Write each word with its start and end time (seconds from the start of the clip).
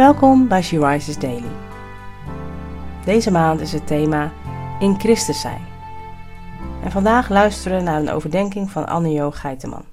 Welkom 0.00 0.48
bij 0.48 0.62
She 0.62 0.86
Rises 0.86 1.18
Daily. 1.18 1.50
Deze 3.04 3.30
maand 3.30 3.60
is 3.60 3.72
het 3.72 3.86
thema 3.86 4.32
In 4.78 4.98
Christus 4.98 5.40
zijn. 5.40 5.66
En 6.82 6.90
vandaag 6.90 7.28
luisteren 7.28 7.78
we 7.78 7.84
naar 7.84 8.00
een 8.00 8.10
overdenking 8.10 8.70
van 8.70 8.86
Anne-Jo 8.86 9.30
Geiteman. 9.30 9.84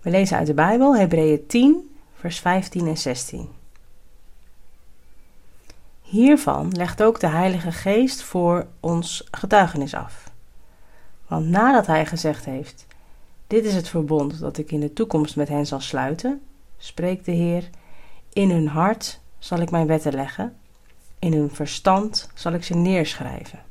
We 0.00 0.10
lezen 0.10 0.36
uit 0.36 0.46
de 0.46 0.54
Bijbel 0.54 0.96
Hebreeën 0.96 1.46
10, 1.46 1.96
vers 2.14 2.38
15 2.38 2.86
en 2.86 2.98
16. 2.98 3.48
Hiervan 6.00 6.72
legt 6.72 7.02
ook 7.02 7.20
de 7.20 7.28
Heilige 7.28 7.72
Geest 7.72 8.22
voor 8.22 8.66
ons 8.80 9.28
getuigenis 9.30 9.94
af. 9.94 10.30
Want 11.26 11.48
nadat 11.48 11.86
Hij 11.86 12.06
gezegd 12.06 12.44
heeft: 12.44 12.86
Dit 13.46 13.64
is 13.64 13.74
het 13.74 13.88
verbond 13.88 14.40
dat 14.40 14.58
ik 14.58 14.72
in 14.72 14.80
de 14.80 14.92
toekomst 14.92 15.36
met 15.36 15.48
hen 15.48 15.66
zal 15.66 15.80
sluiten, 15.80 16.42
spreekt 16.76 17.24
de 17.24 17.32
Heer 17.32 17.70
in 18.32 18.50
hun 18.50 18.68
hart 18.68 19.20
zal 19.38 19.58
ik 19.58 19.70
mijn 19.70 19.86
wetten 19.86 20.14
leggen, 20.14 20.56
in 21.18 21.32
hun 21.32 21.50
verstand 21.50 22.30
zal 22.34 22.52
ik 22.52 22.64
ze 22.64 22.74
neerschrijven. 22.74 23.62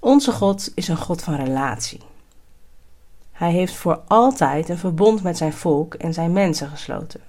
Onze 0.00 0.32
God 0.32 0.72
is 0.74 0.88
een 0.88 0.96
God 0.96 1.22
van 1.22 1.34
relatie. 1.34 2.00
Hij 3.32 3.50
heeft 3.50 3.74
voor 3.74 4.02
altijd 4.06 4.68
een 4.68 4.78
verbond 4.78 5.22
met 5.22 5.36
zijn 5.36 5.52
volk 5.52 5.94
en 5.94 6.14
zijn 6.14 6.32
mensen 6.32 6.68
gesloten. 6.68 7.20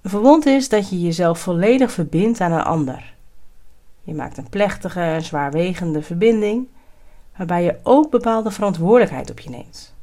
Een 0.00 0.10
verbond 0.10 0.46
is 0.46 0.68
dat 0.68 0.88
je 0.88 1.00
jezelf 1.00 1.38
volledig 1.38 1.92
verbindt 1.92 2.40
aan 2.40 2.52
een 2.52 2.62
ander. 2.62 3.14
Je 4.02 4.14
maakt 4.14 4.36
een 4.36 4.48
plechtige 4.48 5.00
en 5.00 5.22
zwaarwegende 5.22 6.02
verbinding, 6.02 6.68
waarbij 7.36 7.64
je 7.64 7.78
ook 7.82 8.10
bepaalde 8.10 8.50
verantwoordelijkheid 8.50 9.30
op 9.30 9.40
je 9.40 9.50
neemt. 9.50 9.95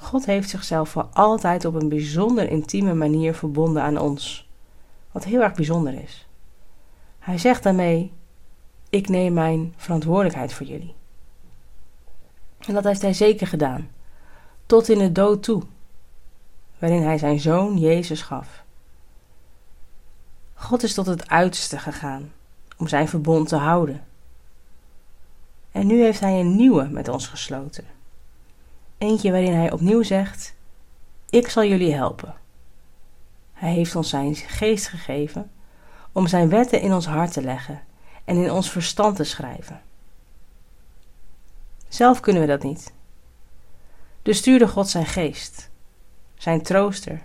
God 0.00 0.26
heeft 0.26 0.48
zichzelf 0.48 0.88
voor 0.88 1.08
altijd 1.12 1.64
op 1.64 1.74
een 1.74 1.88
bijzonder 1.88 2.50
intieme 2.50 2.94
manier 2.94 3.34
verbonden 3.34 3.82
aan 3.82 3.98
ons, 3.98 4.48
wat 5.12 5.24
heel 5.24 5.40
erg 5.40 5.54
bijzonder 5.54 6.02
is. 6.02 6.26
Hij 7.18 7.38
zegt 7.38 7.62
daarmee: 7.62 8.12
Ik 8.88 9.08
neem 9.08 9.32
mijn 9.32 9.74
verantwoordelijkheid 9.76 10.52
voor 10.52 10.66
jullie. 10.66 10.94
En 12.58 12.74
dat 12.74 12.84
heeft 12.84 13.02
hij 13.02 13.12
zeker 13.12 13.46
gedaan, 13.46 13.90
tot 14.66 14.88
in 14.88 14.98
de 14.98 15.12
dood 15.12 15.42
toe, 15.42 15.62
waarin 16.78 17.02
hij 17.02 17.18
zijn 17.18 17.40
zoon 17.40 17.78
Jezus 17.78 18.22
gaf. 18.22 18.64
God 20.54 20.82
is 20.82 20.94
tot 20.94 21.06
het 21.06 21.28
uiterste 21.28 21.78
gegaan 21.78 22.32
om 22.76 22.88
zijn 22.88 23.08
verbond 23.08 23.48
te 23.48 23.56
houden. 23.56 24.04
En 25.72 25.86
nu 25.86 26.02
heeft 26.02 26.20
hij 26.20 26.40
een 26.40 26.56
nieuwe 26.56 26.88
met 26.88 27.08
ons 27.08 27.26
gesloten. 27.26 27.84
Eentje 29.00 29.30
waarin 29.30 29.54
hij 29.54 29.72
opnieuw 29.72 30.02
zegt: 30.02 30.54
Ik 31.30 31.48
zal 31.48 31.64
jullie 31.64 31.94
helpen. 31.94 32.34
Hij 33.52 33.72
heeft 33.72 33.96
ons 33.96 34.08
zijn 34.08 34.34
geest 34.36 34.88
gegeven 34.88 35.50
om 36.12 36.26
zijn 36.26 36.48
wetten 36.48 36.80
in 36.80 36.92
ons 36.92 37.06
hart 37.06 37.32
te 37.32 37.42
leggen 37.42 37.82
en 38.24 38.36
in 38.36 38.50
ons 38.50 38.70
verstand 38.70 39.16
te 39.16 39.24
schrijven. 39.24 39.80
Zelf 41.88 42.20
kunnen 42.20 42.42
we 42.42 42.48
dat 42.48 42.62
niet. 42.62 42.92
Dus 44.22 44.38
stuurde 44.38 44.68
God 44.68 44.88
zijn 44.88 45.06
geest, 45.06 45.70
zijn 46.34 46.62
trooster, 46.62 47.22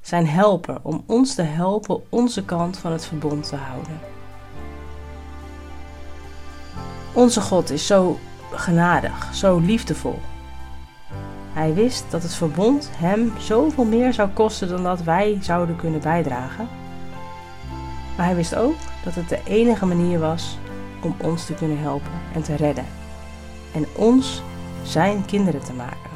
zijn 0.00 0.26
helper 0.26 0.78
om 0.82 1.04
ons 1.06 1.34
te 1.34 1.42
helpen 1.42 2.04
onze 2.08 2.44
kant 2.44 2.78
van 2.78 2.92
het 2.92 3.06
verbond 3.06 3.48
te 3.48 3.56
houden. 3.56 4.00
Onze 7.14 7.40
God 7.40 7.70
is 7.70 7.86
zo 7.86 8.18
genadig, 8.52 9.34
zo 9.34 9.58
liefdevol. 9.58 10.18
Hij 11.54 11.74
wist 11.74 12.04
dat 12.10 12.22
het 12.22 12.34
verbond 12.34 12.90
hem 12.96 13.32
zoveel 13.38 13.84
meer 13.84 14.12
zou 14.12 14.28
kosten 14.28 14.68
dan 14.68 14.82
dat 14.82 15.02
wij 15.02 15.38
zouden 15.40 15.76
kunnen 15.76 16.00
bijdragen. 16.00 16.68
Maar 18.16 18.26
hij 18.26 18.34
wist 18.34 18.54
ook 18.54 18.74
dat 19.04 19.14
het 19.14 19.28
de 19.28 19.40
enige 19.44 19.86
manier 19.86 20.18
was 20.18 20.58
om 21.02 21.14
ons 21.20 21.46
te 21.46 21.54
kunnen 21.54 21.78
helpen 21.78 22.10
en 22.34 22.42
te 22.42 22.54
redden. 22.54 22.84
En 23.74 23.86
ons 23.96 24.42
zijn 24.82 25.24
kinderen 25.24 25.64
te 25.64 25.72
maken. 25.72 26.10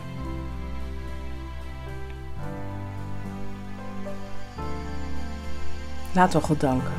Laten 6.12 6.40
we 6.40 6.46
God 6.46 6.60
danken. 6.60 6.92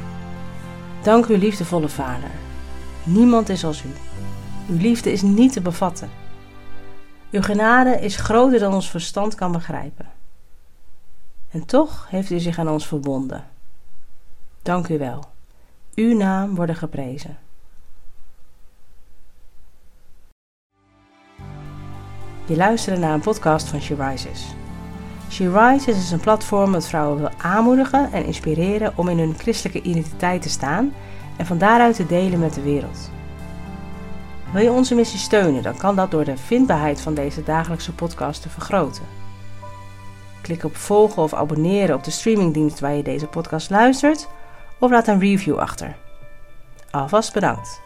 Dank 1.01 1.25
u, 1.25 1.38
liefdevolle 1.38 1.89
Vader. 1.89 2.31
Niemand 3.03 3.50
is 3.50 3.63
als 3.66 3.83
u. 3.83 3.89
Uw 4.69 4.77
liefde 4.77 5.11
is 5.11 5.21
niet 5.21 5.53
te 5.53 5.61
bevatten. 5.61 6.19
Uw 7.31 7.41
genade 7.41 8.00
is 8.00 8.16
groter 8.16 8.59
dan 8.59 8.73
ons 8.73 8.90
verstand 8.90 9.35
kan 9.35 9.51
begrijpen. 9.51 10.06
En 11.50 11.66
toch 11.66 12.07
heeft 12.09 12.29
u 12.29 12.40
zich 12.40 12.59
aan 12.59 12.69
ons 12.69 12.88
verbonden. 12.88 13.44
Dank 14.62 14.88
u 14.88 14.97
wel. 14.97 15.23
Uw 15.95 16.18
naam 16.18 16.56
worden 16.56 16.75
geprezen. 16.75 17.38
Je 22.45 22.56
luisterde 22.56 23.00
naar 23.00 23.13
een 23.13 23.19
podcast 23.19 23.68
van 23.68 23.81
She 23.81 23.95
Rises. 23.95 24.45
She 25.29 25.51
Rises 25.51 25.97
is 25.97 26.12
een 26.12 26.19
platform 26.19 26.72
dat 26.72 26.88
vrouwen 26.88 27.18
wil 27.18 27.31
aanmoedigen 27.38 28.12
en 28.12 28.25
inspireren 28.25 28.94
om 28.97 29.07
in 29.07 29.19
hun 29.19 29.35
christelijke 29.38 29.81
identiteit 29.81 30.41
te 30.41 30.50
staan 30.50 30.94
en 31.38 31.45
van 31.45 31.57
daaruit 31.57 31.95
te 31.95 32.06
delen 32.06 32.39
met 32.39 32.53
de 32.53 32.62
wereld. 32.62 33.19
Wil 34.53 34.63
je 34.63 34.71
onze 34.71 34.95
missie 34.95 35.19
steunen, 35.19 35.63
dan 35.63 35.77
kan 35.77 35.95
dat 35.95 36.11
door 36.11 36.23
de 36.23 36.37
vindbaarheid 36.37 37.01
van 37.01 37.13
deze 37.13 37.43
dagelijkse 37.43 37.93
podcast 37.93 38.41
te 38.41 38.49
vergroten. 38.49 39.03
Klik 40.41 40.63
op 40.63 40.75
volgen 40.75 41.23
of 41.23 41.33
abonneren 41.33 41.95
op 41.95 42.03
de 42.03 42.11
streamingdienst 42.11 42.79
waar 42.79 42.93
je 42.93 43.03
deze 43.03 43.27
podcast 43.27 43.69
luistert, 43.69 44.27
of 44.79 44.91
laat 44.91 45.07
een 45.07 45.19
review 45.19 45.57
achter. 45.57 45.95
Alvast 46.91 47.33
bedankt. 47.33 47.81